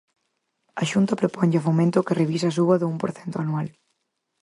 [0.81, 3.67] A Xunta proponlle a Fomento que revise a suba do un por cento anual.